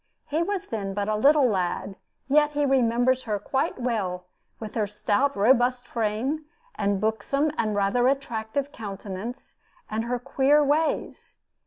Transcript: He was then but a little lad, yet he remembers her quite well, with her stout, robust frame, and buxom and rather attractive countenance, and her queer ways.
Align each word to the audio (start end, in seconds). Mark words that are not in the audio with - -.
He 0.29 0.41
was 0.41 0.65
then 0.69 0.95
but 0.95 1.07
a 1.07 1.15
little 1.15 1.45
lad, 1.47 1.95
yet 2.27 2.53
he 2.53 2.65
remembers 2.65 3.21
her 3.29 3.37
quite 3.37 3.77
well, 3.79 4.25
with 4.59 4.73
her 4.73 4.87
stout, 4.87 5.35
robust 5.37 5.87
frame, 5.87 6.45
and 6.73 6.99
buxom 6.99 7.51
and 7.55 7.75
rather 7.75 8.07
attractive 8.07 8.71
countenance, 8.71 9.57
and 9.91 10.05
her 10.05 10.17
queer 10.17 10.63
ways. 10.63 11.37